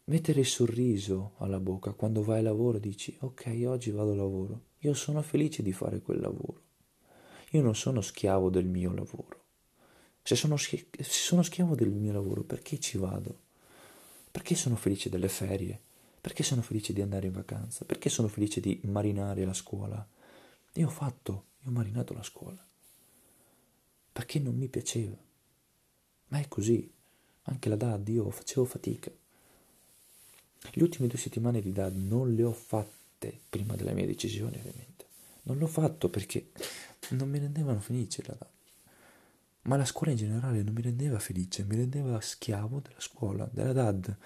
mettere 0.06 0.40
il 0.40 0.46
sorriso 0.46 1.34
alla 1.36 1.60
bocca. 1.60 1.92
Quando 1.92 2.24
vai 2.24 2.40
a 2.40 2.42
lavoro 2.42 2.80
dici 2.80 3.16
ok 3.20 3.62
oggi 3.66 3.92
vado 3.92 4.10
a 4.10 4.16
lavoro 4.16 4.62
io 4.80 4.94
sono 4.94 5.22
felice 5.22 5.62
di 5.62 5.72
fare 5.72 6.02
quel 6.02 6.20
lavoro 6.20 6.63
io 7.56 7.62
non 7.62 7.74
sono 7.74 8.00
schiavo 8.00 8.50
del 8.50 8.66
mio 8.66 8.92
lavoro. 8.92 9.42
Se 10.22 10.36
sono, 10.36 10.56
se 10.56 10.86
sono 11.00 11.42
schiavo 11.42 11.74
del 11.74 11.90
mio 11.90 12.12
lavoro 12.12 12.42
perché 12.42 12.78
ci 12.80 12.98
vado? 12.98 13.40
Perché 14.30 14.54
sono 14.54 14.76
felice 14.76 15.08
delle 15.08 15.28
ferie? 15.28 15.80
Perché 16.20 16.42
sono 16.42 16.62
felice 16.62 16.92
di 16.92 17.02
andare 17.02 17.26
in 17.26 17.32
vacanza? 17.32 17.84
Perché 17.84 18.08
sono 18.08 18.28
felice 18.28 18.60
di 18.60 18.80
marinare 18.84 19.44
la 19.44 19.52
scuola? 19.52 20.06
Io 20.74 20.86
ho 20.86 20.90
fatto 20.90 21.52
io 21.64 21.70
ho 21.70 21.72
marinato 21.72 22.12
la 22.12 22.22
scuola. 22.22 22.62
Perché 24.12 24.38
non 24.38 24.54
mi 24.54 24.68
piaceva. 24.68 25.16
Ma 26.28 26.38
è 26.38 26.46
così. 26.46 26.92
Anche 27.44 27.68
la 27.68 27.76
DAD 27.76 28.08
io 28.08 28.30
facevo 28.30 28.64
fatica. 28.66 29.10
Le 30.72 30.82
ultime 30.82 31.08
due 31.08 31.18
settimane 31.18 31.60
di 31.60 31.72
DAD 31.72 31.96
non 31.96 32.34
le 32.34 32.42
ho 32.42 32.52
fatte 32.52 33.40
prima 33.48 33.76
della 33.76 33.92
mia 33.92 34.06
decisione, 34.06 34.58
ovviamente, 34.58 35.06
Non 35.42 35.58
l'ho 35.58 35.66
fatto 35.66 36.08
perché 36.08 36.50
non 37.10 37.28
mi 37.28 37.38
rendevano 37.38 37.80
felice 37.80 38.22
la 38.26 38.34
DAD. 38.34 38.48
Ma 39.62 39.76
la 39.76 39.84
scuola 39.84 40.12
in 40.12 40.18
generale 40.18 40.62
non 40.62 40.74
mi 40.74 40.82
rendeva 40.82 41.18
felice, 41.18 41.64
mi 41.64 41.76
rendeva 41.76 42.20
schiavo 42.20 42.80
della 42.80 43.00
scuola, 43.00 43.48
della 43.50 43.72
DAD, 43.72 44.16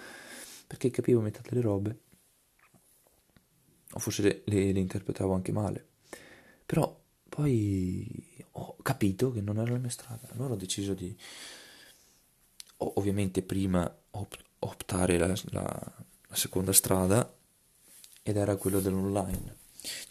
perché 0.67 0.89
capivo 0.89 1.21
metà 1.21 1.41
delle 1.47 1.61
robe, 1.61 1.99
o 3.91 3.99
forse 3.99 4.21
le, 4.21 4.41
le, 4.45 4.79
interpretavo 4.79 5.33
anche 5.33 5.51
male. 5.51 5.87
Però 6.65 7.01
poi 7.29 8.43
ho 8.51 8.75
capito 8.81 9.31
che 9.31 9.41
non 9.41 9.57
era 9.59 9.71
la 9.71 9.77
mia 9.77 9.89
strada, 9.89 10.27
allora 10.31 10.53
ho 10.53 10.57
deciso 10.57 10.93
di, 10.93 11.15
ovviamente 12.77 13.41
prima 13.41 13.91
opt- 14.11 14.43
optare 14.59 15.17
la, 15.17 15.27
la, 15.27 15.93
la 16.27 16.35
seconda 16.35 16.73
strada 16.73 17.33
ed 18.21 18.35
era 18.35 18.55
quella 18.57 18.79
dell'online, 18.79 19.55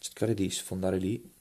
cercare 0.01 0.35
di 0.35 0.51
sfondare 0.51 0.99
lì, 0.99 1.37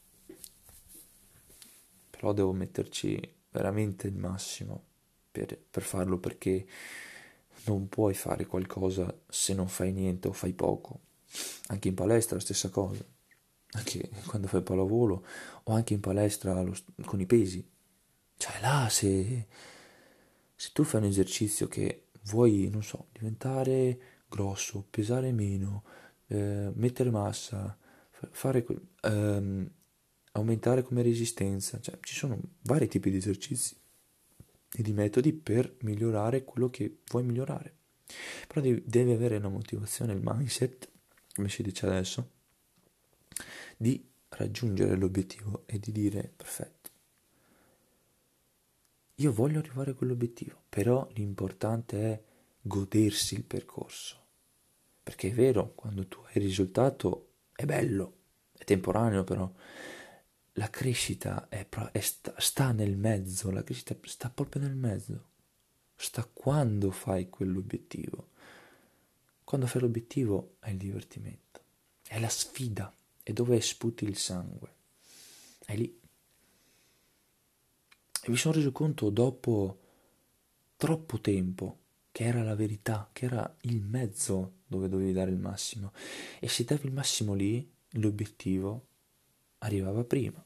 però 2.18 2.34
devo 2.34 2.52
metterci 2.52 3.36
veramente 3.52 4.08
il 4.08 4.16
massimo 4.16 4.84
per, 5.32 5.56
per 5.70 5.84
farlo 5.84 6.18
perché 6.18 6.66
non 7.66 7.88
puoi 7.90 8.16
fare 8.16 8.48
qualcosa 8.48 9.16
se 9.30 9.54
non 9.54 9.68
fai 9.68 9.92
niente 9.92 10.28
o 10.28 10.34
fai 10.34 10.54
poco. 10.54 11.02
Anche 11.68 11.90
in 11.90 11.94
palestra 11.94 12.38
la 12.38 12.42
stessa 12.42 12.70
cosa, 12.70 13.06
anche 13.72 14.10
quando 14.26 14.48
fai 14.48 14.64
pallavolo 14.64 15.26
o 15.64 15.74
anche 15.74 15.94
in 15.94 16.00
palestra 16.00 16.60
lo, 16.62 16.76
con 17.06 17.20
i 17.20 17.28
pesi. 17.28 17.64
Cioè 18.36 18.60
là 18.62 18.88
se, 18.90 19.48
se 20.56 20.70
tu 20.74 20.84
fai 20.84 21.02
un 21.02 21.08
esercizio 21.08 21.68
che 21.68 22.08
vuoi, 22.24 22.68
non 22.72 22.82
so, 22.82 23.10
diventare 23.12 24.00
grosso, 24.28 24.88
pesare 24.90 25.32
meno, 25.32 25.84
eh, 26.28 26.72
mettere 26.74 27.12
massa, 27.12 27.78
fare, 28.32 28.66
ehm, 29.02 29.70
aumentare 30.40 30.84
come 30.84 31.02
resistenza, 31.02 31.80
cioè 31.80 31.98
ci 32.02 32.16
sono 32.16 32.40
vari 32.62 32.88
tipi 32.88 33.10
di 33.10 33.18
esercizi 33.18 33.76
e 34.72 34.82
di 34.82 34.94
metodi 34.94 35.34
per 35.34 35.76
migliorare 35.82 36.44
quello 36.44 36.70
che 36.70 37.00
vuoi 37.10 37.24
migliorare. 37.24 37.76
Però 38.48 38.62
devi, 38.62 38.84
devi 38.86 39.12
avere 39.12 39.38
una 39.38 39.50
motivazione, 39.50 40.14
il 40.14 40.22
mindset, 40.24 40.90
come 41.34 41.50
si 41.50 41.62
dice 41.62 41.86
adesso, 41.86 42.32
di 43.76 44.04
raggiungere 44.30 44.96
l'obiettivo 44.96 45.64
e 45.66 45.80
di 45.80 45.92
dire 45.92 46.32
perfetto. 46.36 46.90
Io 49.16 49.34
voglio 49.34 49.60
arrivare 49.60 49.92
a 49.92 49.94
quell'obiettivo, 49.94 50.62
però 50.70 51.08
l'importante 51.14 52.00
è 52.00 52.22
godersi 52.62 53.34
il 53.34 53.44
percorso. 53.44 54.26
Perché 55.02 55.30
è 55.30 55.34
vero, 55.34 55.74
quando 55.74 56.08
tu 56.08 56.20
hai 56.20 56.34
il 56.36 56.44
risultato 56.44 57.30
è 57.56 57.66
bello, 57.66 58.14
è 58.52 58.64
temporaneo 58.64 59.24
però, 59.24 59.52
la 60.58 60.70
crescita 60.70 61.48
è, 61.50 61.68
è 61.92 62.00
sta, 62.00 62.34
sta, 62.38 62.72
nel 62.72 62.98
mezzo, 62.98 63.52
la 63.52 63.64
crescita 63.64 63.96
sta 64.04 64.30
proprio 64.30 64.64
nel 64.64 64.76
mezzo, 64.76 65.30
sta 65.96 66.28
quando 66.32 66.92
fai 66.92 67.30
quell'obiettivo. 67.30 68.30
Quando 69.44 69.68
fai 69.68 69.82
l'obiettivo 69.82 70.56
è 70.60 70.72
il 70.72 70.78
divertimento, 70.78 71.62
è 72.06 72.20
la 72.20 72.28
sfida, 72.28 72.94
è 73.22 73.32
dove 73.34 73.62
sputi 73.62 74.04
il 74.06 74.18
sangue, 74.18 74.74
è 75.64 75.76
lì. 75.76 76.00
E 78.24 78.30
mi 78.30 78.36
sono 78.36 78.56
reso 78.56 78.72
conto 78.72 79.10
dopo 79.10 79.80
troppo 80.76 81.22
tempo 81.22 81.80
che 82.12 82.24
era 82.24 82.42
la 82.42 82.56
verità, 82.56 83.10
che 83.14 83.26
era 83.26 83.56
il 83.62 83.82
mezzo 83.84 84.64
dove 84.66 84.90
dovevi 84.90 85.14
dare 85.14 85.30
il 85.30 85.38
massimo. 85.38 85.94
E 86.40 86.50
se 86.50 86.64
davi 86.64 86.88
il 86.88 86.94
massimo 86.94 87.36
lì, 87.36 87.72
l'obiettivo 87.92 88.88
arrivava 89.60 90.04
prima. 90.04 90.44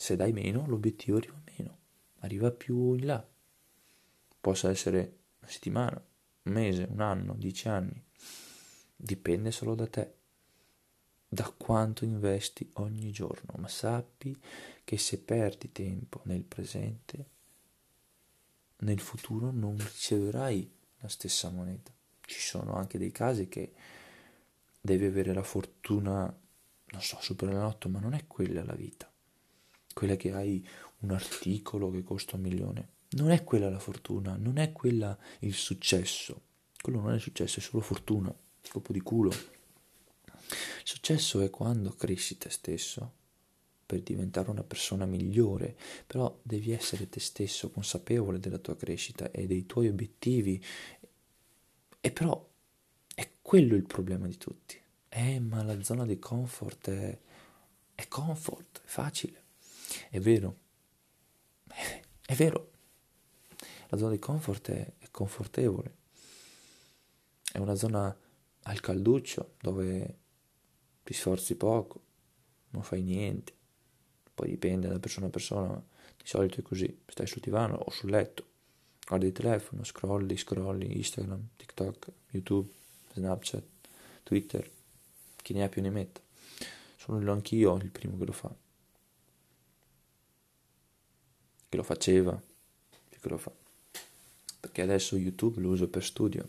Se 0.00 0.16
dai 0.16 0.32
meno, 0.32 0.66
l'obiettivo 0.66 1.18
arriva 1.18 1.38
meno, 1.58 1.78
arriva 2.20 2.50
più 2.50 2.94
in 2.94 3.04
là. 3.04 3.28
Possa 4.40 4.70
essere 4.70 5.18
una 5.40 5.50
settimana, 5.50 6.02
un 6.44 6.52
mese, 6.54 6.88
un 6.90 7.00
anno, 7.02 7.34
dieci 7.34 7.68
anni. 7.68 8.02
Dipende 8.96 9.50
solo 9.50 9.74
da 9.74 9.86
te, 9.86 10.14
da 11.28 11.52
quanto 11.54 12.06
investi 12.06 12.66
ogni 12.76 13.10
giorno. 13.10 13.52
Ma 13.58 13.68
sappi 13.68 14.34
che 14.84 14.96
se 14.96 15.18
perdi 15.18 15.70
tempo 15.70 16.22
nel 16.24 16.44
presente, 16.44 17.28
nel 18.78 19.00
futuro 19.00 19.50
non 19.50 19.76
riceverai 19.76 20.72
la 21.00 21.08
stessa 21.08 21.50
moneta. 21.50 21.92
Ci 22.22 22.40
sono 22.40 22.72
anche 22.72 22.96
dei 22.96 23.12
casi 23.12 23.50
che 23.50 23.74
devi 24.80 25.04
avere 25.04 25.34
la 25.34 25.42
fortuna, 25.42 26.22
non 26.22 27.02
so, 27.02 27.18
superenalotto, 27.20 27.90
ma 27.90 28.00
non 28.00 28.14
è 28.14 28.26
quella 28.26 28.64
la 28.64 28.74
vita 28.74 29.09
quella 29.94 30.16
che 30.16 30.32
hai 30.32 30.66
un 31.00 31.10
articolo 31.10 31.90
che 31.90 32.02
costa 32.02 32.36
un 32.36 32.42
milione. 32.42 32.88
Non 33.10 33.30
è 33.30 33.42
quella 33.42 33.68
la 33.68 33.78
fortuna, 33.78 34.36
non 34.36 34.58
è 34.58 34.72
quella 34.72 35.16
il 35.40 35.54
successo. 35.54 36.48
Quello 36.80 37.00
non 37.00 37.12
è 37.12 37.18
successo, 37.18 37.58
è 37.58 37.62
solo 37.62 37.82
fortuna, 37.82 38.34
scopo 38.62 38.92
di 38.92 39.00
culo. 39.00 39.32
Successo 40.84 41.40
è 41.40 41.50
quando 41.50 41.90
cresci 41.90 42.38
te 42.38 42.50
stesso 42.50 43.18
per 43.84 44.02
diventare 44.02 44.50
una 44.50 44.62
persona 44.62 45.04
migliore, 45.04 45.76
però 46.06 46.38
devi 46.42 46.70
essere 46.70 47.08
te 47.08 47.18
stesso 47.18 47.70
consapevole 47.70 48.38
della 48.38 48.58
tua 48.58 48.76
crescita 48.76 49.30
e 49.32 49.46
dei 49.46 49.66
tuoi 49.66 49.88
obiettivi. 49.88 50.62
E 52.00 52.10
però 52.12 52.48
è 53.14 53.28
quello 53.42 53.74
il 53.74 53.84
problema 53.84 54.28
di 54.28 54.36
tutti. 54.36 54.80
Eh, 55.08 55.40
ma 55.40 55.64
la 55.64 55.82
zona 55.82 56.06
di 56.06 56.20
comfort 56.20 56.88
è, 56.88 57.18
è 57.96 58.06
comfort, 58.06 58.82
è 58.84 58.86
facile. 58.86 59.42
È 60.08 60.18
vero, 60.20 60.56
è 62.26 62.34
vero, 62.34 62.70
la 63.88 63.96
zona 63.96 64.12
di 64.12 64.18
comfort 64.18 64.70
è, 64.70 64.92
è 64.98 65.08
confortevole, 65.10 65.94
è 67.52 67.58
una 67.58 67.74
zona 67.74 68.16
al 68.62 68.80
calduccio 68.80 69.54
dove 69.60 70.18
ti 71.02 71.12
sforzi 71.12 71.56
poco, 71.56 72.00
non 72.70 72.82
fai 72.82 73.02
niente, 73.02 73.52
poi 74.34 74.50
dipende 74.50 74.88
da 74.88 74.98
persona 74.98 75.26
a 75.26 75.30
persona, 75.30 75.66
ma 75.68 75.84
di 76.16 76.26
solito 76.26 76.60
è 76.60 76.62
così, 76.62 77.02
stai 77.06 77.26
sul 77.26 77.40
divano 77.40 77.76
o 77.76 77.90
sul 77.90 78.10
letto, 78.10 78.44
guardi 79.06 79.26
il 79.26 79.32
telefono, 79.32 79.82
scrolli, 79.84 80.36
scrolli, 80.36 80.96
Instagram, 80.96 81.48
TikTok, 81.56 82.06
YouTube, 82.30 82.72
Snapchat, 83.14 83.64
Twitter, 84.22 84.70
chi 85.36 85.52
ne 85.52 85.64
ha 85.64 85.68
più 85.68 85.82
ne 85.82 85.90
metta. 85.90 86.20
Sono 86.96 87.32
anch'io 87.32 87.76
il 87.76 87.90
primo 87.90 88.16
che 88.16 88.24
lo 88.24 88.32
fa. 88.32 88.54
Che 91.70 91.76
lo 91.76 91.84
faceva, 91.84 92.38
che 93.08 93.28
lo 93.28 93.38
fa. 93.38 93.52
Perché 94.58 94.82
adesso 94.82 95.16
YouTube 95.16 95.60
lo 95.60 95.70
uso 95.70 95.88
per 95.88 96.04
studio, 96.04 96.46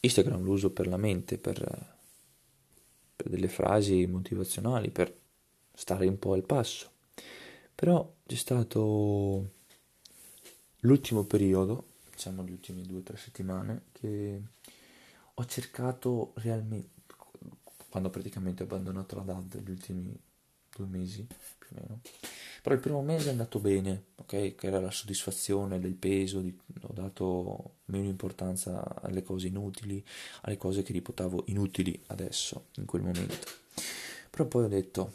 Instagram 0.00 0.44
lo 0.44 0.52
uso 0.52 0.70
per 0.70 0.86
la 0.86 0.98
mente, 0.98 1.38
per, 1.38 1.96
per 3.16 3.28
delle 3.28 3.48
frasi 3.48 4.06
motivazionali, 4.06 4.90
per 4.90 5.12
stare 5.74 6.06
un 6.06 6.18
po' 6.18 6.34
al 6.34 6.44
passo. 6.44 6.90
Però 7.74 8.14
c'è 8.26 8.36
stato 8.36 9.50
l'ultimo 10.80 11.24
periodo, 11.24 11.94
diciamo 12.10 12.44
le 12.44 12.50
ultime 12.52 12.82
due 12.82 12.98
o 12.98 13.02
tre 13.02 13.16
settimane, 13.16 13.84
che 13.92 14.40
ho 15.32 15.44
cercato 15.46 16.32
realmente, 16.36 17.14
quando 17.88 18.10
praticamente 18.10 18.62
ho 18.62 18.66
abbandonato 18.66 19.16
la 19.16 19.22
DAD, 19.22 19.62
gli 19.64 19.70
ultimi 19.70 20.14
due 20.74 20.86
mesi 20.86 21.26
più 21.58 21.68
o 21.70 21.80
meno, 21.80 22.00
però 22.66 22.74
il 22.74 22.82
primo 22.82 23.00
mese 23.00 23.28
è 23.28 23.30
andato 23.30 23.60
bene, 23.60 24.06
ok? 24.16 24.56
Che 24.56 24.66
era 24.66 24.80
la 24.80 24.90
soddisfazione 24.90 25.78
del 25.78 25.94
peso, 25.94 26.40
di, 26.40 26.52
ho 26.80 26.92
dato 26.92 27.74
meno 27.84 28.08
importanza 28.08 29.00
alle 29.02 29.22
cose 29.22 29.46
inutili, 29.46 30.04
alle 30.40 30.56
cose 30.56 30.82
che 30.82 30.92
reputavo 30.92 31.44
inutili 31.46 32.02
adesso, 32.08 32.66
in 32.78 32.84
quel 32.84 33.02
momento. 33.02 33.46
Però 34.28 34.46
poi 34.46 34.64
ho 34.64 34.68
detto, 34.68 35.12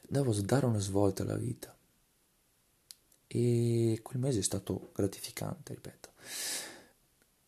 devo 0.00 0.32
dare 0.40 0.66
una 0.66 0.80
svolta 0.80 1.22
alla 1.22 1.36
vita. 1.36 1.72
E 3.28 4.00
quel 4.02 4.20
mese 4.20 4.40
è 4.40 4.42
stato 4.42 4.90
gratificante, 4.92 5.74
ripeto. 5.74 6.08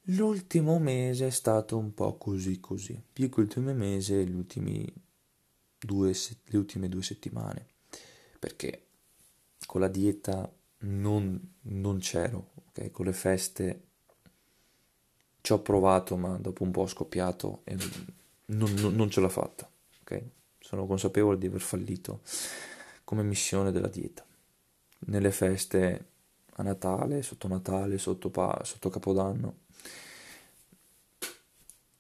L'ultimo 0.03 0.79
mese 0.79 1.27
è 1.27 1.31
stato 1.31 1.77
un 1.77 1.93
po' 1.95 2.17
così 2.17 2.61
così, 2.61 3.03
più 3.13 3.29
che 3.29 3.41
l'ultimo 3.41 3.75
mese, 3.75 4.25
gli 4.25 4.37
ultimi 4.37 4.87
due, 5.81 6.15
le 6.45 6.57
ultime 6.57 6.89
due 6.89 7.03
settimane 7.03 7.71
perché 8.41 8.87
con 9.67 9.81
la 9.81 9.89
dieta 9.89 10.53
non, 10.79 11.55
non 11.61 11.99
c'ero, 11.99 12.51
ok? 12.69 12.91
Con 12.91 13.05
le 13.05 13.13
feste 13.13 13.83
ci 15.43 15.53
ho 15.53 15.61
provato, 15.61 16.17
ma 16.17 16.37
dopo 16.39 16.65
un 16.65 16.73
po' 16.73 16.81
ho 16.83 16.87
scoppiato 16.89 17.61
e 17.65 17.77
non, 18.47 18.75
non, 18.75 18.95
non 18.95 19.11
ce 19.11 19.21
l'ho 19.21 19.29
fatta, 19.29 19.71
ok? 20.01 20.23
Sono 20.59 20.87
consapevole 20.87 21.39
di 21.39 21.47
aver 21.47 21.61
fallito 21.61 22.23
come 23.05 23.23
missione 23.23 23.71
della 23.71 23.89
dieta. 23.89 24.25
Nelle 25.07 25.31
feste 25.31 26.07
a 26.55 26.63
Natale, 26.63 27.23
sotto 27.23 27.47
Natale, 27.47 27.99
sotto, 27.99 28.31
pa- 28.31 28.61
sotto 28.65 28.91
Capodanno, 28.91 29.59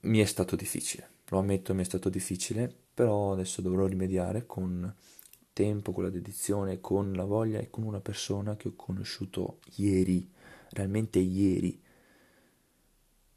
mi 0.00 0.18
è 0.18 0.24
stato 0.24 0.56
difficile, 0.56 1.08
lo 1.28 1.38
ammetto, 1.38 1.74
mi 1.74 1.82
è 1.82 1.84
stato 1.84 2.08
difficile 2.08 2.88
però 3.00 3.32
adesso 3.32 3.62
dovrò 3.62 3.86
rimediare 3.86 4.44
con 4.44 4.94
tempo, 5.52 5.92
con 5.92 6.04
la 6.04 6.10
dedizione, 6.10 6.80
con 6.80 7.12
la 7.12 7.24
voglia 7.24 7.58
e 7.58 7.70
con 7.70 7.84
una 7.84 8.00
persona 8.00 8.56
che 8.56 8.68
ho 8.68 8.76
conosciuto 8.76 9.58
ieri, 9.76 10.28
realmente 10.70 11.18
ieri, 11.18 11.80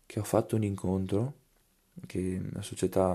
che 0.05 0.19
ho 0.19 0.23
fatto 0.23 0.55
un 0.55 0.63
incontro, 0.63 1.33
che 2.05 2.41
la 2.51 2.61
società 2.61 3.11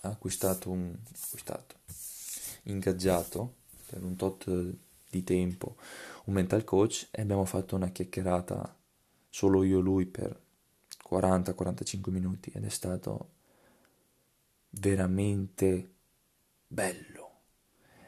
ha 0.00 0.08
acquistato, 0.08 0.70
un, 0.70 0.94
acquistato 1.24 1.76
ingaggiato 2.64 3.54
per 3.86 4.02
un 4.02 4.16
tot 4.16 4.50
di 5.10 5.24
tempo 5.24 5.76
un 6.24 6.34
mental 6.34 6.64
coach 6.64 7.08
e 7.10 7.22
abbiamo 7.22 7.44
fatto 7.44 7.76
una 7.76 7.88
chiacchierata 7.88 8.76
solo 9.28 9.62
io 9.62 9.78
e 9.78 9.82
lui 9.82 10.06
per 10.06 10.40
40-45 11.08 12.10
minuti 12.10 12.50
ed 12.54 12.64
è 12.64 12.68
stato 12.68 13.32
veramente 14.70 15.90
bello 16.66 17.13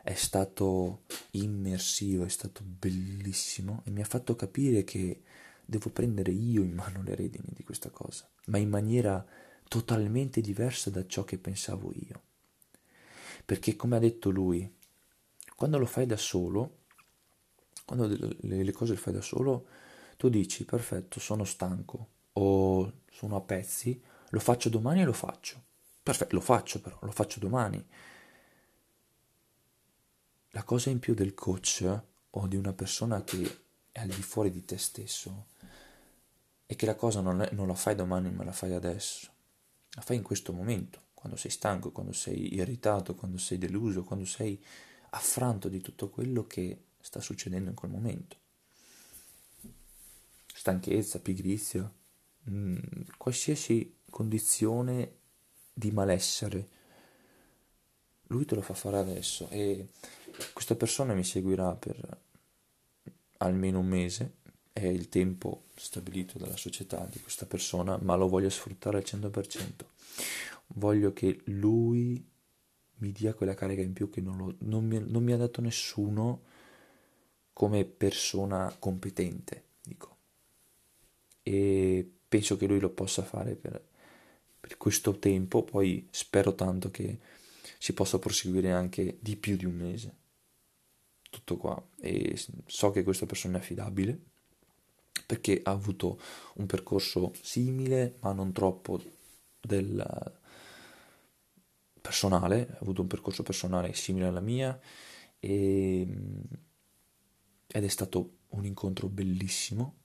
è 0.06 0.14
stato 0.14 1.02
immersivo, 1.32 2.24
è 2.24 2.28
stato 2.28 2.62
bellissimo 2.64 3.82
e 3.84 3.90
mi 3.90 4.02
ha 4.02 4.04
fatto 4.04 4.36
capire 4.36 4.84
che 4.84 5.22
devo 5.64 5.90
prendere 5.90 6.30
io 6.30 6.62
in 6.62 6.74
mano 6.74 7.02
le 7.02 7.16
redini 7.16 7.48
di 7.48 7.64
questa 7.64 7.90
cosa, 7.90 8.30
ma 8.44 8.58
in 8.58 8.68
maniera 8.68 9.26
totalmente 9.66 10.40
diversa 10.40 10.90
da 10.90 11.04
ciò 11.08 11.24
che 11.24 11.38
pensavo 11.38 11.92
io. 11.92 12.22
Perché 13.44 13.74
come 13.74 13.96
ha 13.96 13.98
detto 13.98 14.30
lui, 14.30 14.72
quando 15.56 15.76
lo 15.76 15.86
fai 15.86 16.06
da 16.06 16.16
solo, 16.16 16.84
quando 17.84 18.06
le, 18.06 18.72
cose 18.72 18.92
le 18.92 18.98
fai 18.98 19.12
da 19.12 19.22
solo, 19.22 19.66
tu 20.16 20.28
dici 20.28 20.64
perfetto, 20.64 21.18
sono 21.18 21.42
stanco 21.42 22.10
o 22.34 22.92
sono 23.10 23.34
a 23.34 23.40
pezzi, 23.40 24.00
lo 24.28 24.38
faccio 24.38 24.68
domani 24.68 25.00
e 25.00 25.04
lo 25.04 25.12
faccio. 25.12 25.60
Perfetto, 26.00 26.36
lo 26.36 26.40
faccio 26.40 26.80
però, 26.80 26.96
lo 27.02 27.10
faccio 27.10 27.40
domani 27.40 27.84
la 30.56 30.64
cosa 30.64 30.88
in 30.88 31.00
più 31.00 31.12
del 31.12 31.34
coach 31.34 32.00
o 32.30 32.46
di 32.46 32.56
una 32.56 32.72
persona 32.72 33.22
che 33.24 33.58
è 33.92 34.00
al 34.00 34.08
di 34.08 34.22
fuori 34.22 34.50
di 34.50 34.64
te 34.64 34.78
stesso 34.78 35.48
è 36.64 36.74
che 36.74 36.86
la 36.86 36.94
cosa 36.94 37.20
non, 37.20 37.42
è, 37.42 37.50
non 37.52 37.66
la 37.66 37.74
fai 37.74 37.94
domani 37.94 38.30
ma 38.30 38.42
la 38.42 38.52
fai 38.52 38.72
adesso, 38.72 39.28
la 39.90 40.00
fai 40.00 40.16
in 40.16 40.22
questo 40.22 40.54
momento, 40.54 41.08
quando 41.12 41.36
sei 41.36 41.50
stanco, 41.50 41.92
quando 41.92 42.14
sei 42.14 42.54
irritato, 42.54 43.14
quando 43.14 43.36
sei 43.36 43.58
deluso, 43.58 44.02
quando 44.02 44.24
sei 44.24 44.58
affranto 45.10 45.68
di 45.68 45.82
tutto 45.82 46.08
quello 46.08 46.46
che 46.46 46.84
sta 47.00 47.20
succedendo 47.20 47.68
in 47.68 47.76
quel 47.76 47.90
momento. 47.90 48.36
Stanchezza, 50.54 51.18
pigrizia, 51.18 51.82
mh, 52.44 52.50
mm, 52.50 52.76
qualsiasi 53.18 53.96
condizione 54.08 55.16
di 55.74 55.90
malessere, 55.90 56.68
lui 58.28 58.46
te 58.46 58.54
lo 58.54 58.62
fa 58.62 58.72
fare 58.72 58.96
adesso 58.96 59.48
e 59.50 59.88
questa 60.52 60.74
persona 60.74 61.14
mi 61.14 61.24
seguirà 61.24 61.74
per 61.74 62.18
almeno 63.38 63.80
un 63.80 63.86
mese, 63.86 64.34
è 64.72 64.86
il 64.86 65.08
tempo 65.08 65.64
stabilito 65.74 66.38
dalla 66.38 66.56
società 66.56 67.06
di 67.10 67.20
questa 67.20 67.46
persona, 67.46 67.98
ma 68.00 68.14
lo 68.14 68.28
voglio 68.28 68.50
sfruttare 68.50 68.98
al 68.98 69.04
100%. 69.06 69.84
Voglio 70.68 71.12
che 71.12 71.40
lui 71.44 72.22
mi 72.98 73.12
dia 73.12 73.34
quella 73.34 73.54
carica 73.54 73.82
in 73.82 73.92
più 73.92 74.10
che 74.10 74.20
non, 74.20 74.36
lo, 74.36 74.54
non, 74.58 74.84
mi, 74.84 75.02
non 75.02 75.22
mi 75.22 75.32
ha 75.32 75.36
dato 75.36 75.60
nessuno 75.60 76.42
come 77.52 77.84
persona 77.84 78.74
competente, 78.78 79.64
dico. 79.82 80.16
E 81.42 82.10
penso 82.28 82.56
che 82.56 82.66
lui 82.66 82.80
lo 82.80 82.90
possa 82.90 83.22
fare 83.22 83.54
per, 83.54 83.82
per 84.60 84.76
questo 84.76 85.18
tempo, 85.18 85.62
poi 85.62 86.06
spero 86.10 86.54
tanto 86.54 86.90
che 86.90 87.18
si 87.78 87.92
possa 87.92 88.18
proseguire 88.18 88.72
anche 88.72 89.16
di 89.20 89.36
più 89.36 89.56
di 89.56 89.64
un 89.64 89.74
mese 89.74 90.24
tutto 91.30 91.56
qua 91.56 91.80
e 92.00 92.38
so 92.66 92.90
che 92.90 93.02
questa 93.02 93.26
persona 93.26 93.56
è 93.56 93.60
affidabile 93.60 94.18
perché 95.26 95.60
ha 95.62 95.70
avuto 95.70 96.20
un 96.54 96.66
percorso 96.66 97.32
simile 97.40 98.16
ma 98.20 98.32
non 98.32 98.52
troppo 98.52 99.00
del 99.60 100.04
personale, 102.00 102.68
ha 102.70 102.78
avuto 102.80 103.02
un 103.02 103.08
percorso 103.08 103.42
personale 103.42 103.92
simile 103.94 104.26
alla 104.26 104.40
mia 104.40 104.78
e, 105.40 106.06
ed 107.66 107.84
è 107.84 107.88
stato 107.88 108.36
un 108.50 108.64
incontro 108.64 109.08
bellissimo. 109.08 109.96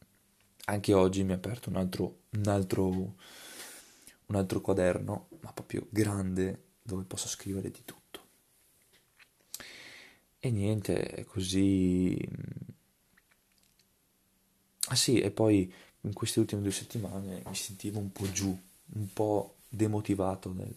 Anche 0.66 0.94
oggi 0.94 1.24
mi 1.24 1.34
ha 1.34 1.36
aperto 1.36 1.70
un 1.70 1.76
altro, 1.76 2.22
un 2.32 2.48
altro, 2.48 2.88
un 2.88 4.36
altro 4.36 4.62
quaderno, 4.62 5.30
ma 5.42 5.54
proprio 5.54 5.86
grande, 5.90 6.70
dove 6.82 7.04
posso 7.04 7.28
scrivere 7.28 7.70
di 7.70 7.84
tutto. 7.84 8.01
E 10.44 10.50
niente, 10.50 11.26
così... 11.30 12.18
Ah 14.88 14.96
sì, 14.96 15.20
e 15.20 15.30
poi 15.30 15.72
in 16.02 16.14
queste 16.14 16.40
ultime 16.40 16.64
due 16.64 16.72
settimane 16.72 17.44
mi 17.46 17.56
sentivo 17.56 18.00
un 18.00 18.12
po' 18.12 18.30
giù, 18.32 18.60
un 18.94 19.14
po' 19.14 19.58
demotivato 19.70 20.50
del, 20.50 20.74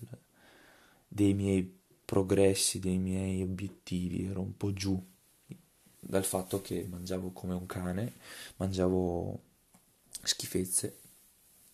dei 1.09 1.33
miei 1.33 1.81
progressi, 2.05 2.79
dei 2.79 2.99
miei 2.99 3.43
obiettivi, 3.43 4.27
ero 4.27 4.43
un 4.43 4.55
po' 4.57 4.73
giù 4.75 5.03
dal 5.99 6.25
fatto 6.25 6.61
che 6.61 6.87
mangiavo 6.87 7.31
come 7.31 7.55
un 7.55 7.65
cane, 7.65 8.13
mangiavo 8.57 9.41
schifezze, 10.23 10.99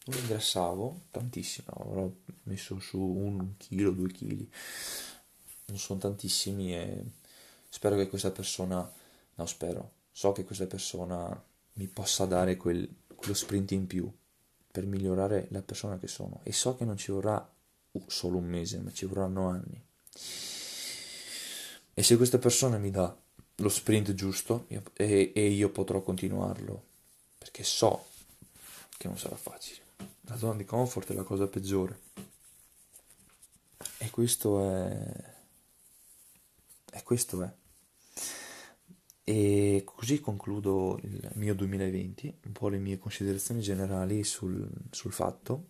non 0.04 0.18
ingrassavo 0.18 1.06
tantissimo, 1.10 1.66
avrò 1.72 2.10
messo 2.44 2.78
su 2.78 3.00
un 3.00 3.56
chilo, 3.56 3.90
due 3.90 4.12
chili, 4.12 4.48
non 5.66 5.78
sono 5.78 5.98
tantissimi 5.98 6.74
e 6.74 7.04
Spero 7.72 7.96
che 7.96 8.08
questa 8.08 8.30
persona, 8.30 8.92
no 9.34 9.46
spero, 9.46 9.92
so 10.10 10.32
che 10.32 10.44
questa 10.44 10.66
persona 10.66 11.42
mi 11.74 11.86
possa 11.86 12.26
dare 12.26 12.56
quel, 12.56 12.86
quello 13.14 13.32
sprint 13.32 13.70
in 13.70 13.86
più 13.86 14.12
per 14.70 14.84
migliorare 14.86 15.46
la 15.50 15.62
persona 15.62 15.96
che 15.98 16.08
sono 16.08 16.40
e 16.42 16.52
so 16.52 16.76
che 16.76 16.84
non 16.84 16.96
ci 16.96 17.12
vorrà 17.12 17.48
solo 18.06 18.38
un 18.38 18.44
mese, 18.44 18.80
ma 18.80 18.92
ci 18.92 19.06
vorranno 19.06 19.48
anni. 19.48 19.82
E 21.94 22.02
se 22.02 22.16
questa 22.16 22.38
persona 22.38 22.76
mi 22.76 22.90
dà 22.90 23.16
lo 23.56 23.68
sprint 23.68 24.14
giusto 24.14 24.66
e, 24.66 25.32
e 25.34 25.46
io 25.48 25.70
potrò 25.70 26.02
continuarlo, 26.02 26.82
perché 27.38 27.62
so 27.62 28.06
che 28.96 29.06
non 29.08 29.18
sarà 29.18 29.36
facile. 29.36 29.80
La 30.22 30.36
zona 30.36 30.56
di 30.56 30.64
comfort 30.64 31.10
è 31.10 31.14
la 31.14 31.22
cosa 31.22 31.46
peggiore. 31.46 32.00
E 33.98 34.10
questo 34.10 34.60
è... 34.68 35.34
E 36.92 37.02
questo 37.02 37.42
è. 37.42 37.52
E 39.24 39.82
così 39.84 40.20
concludo 40.20 40.98
il 41.02 41.30
mio 41.34 41.54
2020, 41.54 42.38
un 42.46 42.52
po' 42.52 42.68
le 42.68 42.78
mie 42.78 42.98
considerazioni 42.98 43.60
generali 43.60 44.24
sul, 44.24 44.68
sul 44.90 45.12
fatto. 45.12 45.66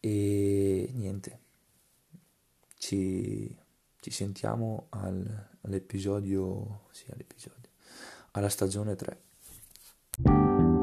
E 0.00 0.90
niente, 0.94 1.40
ci, 2.78 3.54
ci 4.00 4.10
sentiamo 4.10 4.86
al, 4.90 5.48
all'episodio, 5.62 6.86
sì, 6.92 7.06
all'episodio, 7.10 7.70
alla 8.32 8.48
stagione 8.48 8.94
3. 8.94 10.77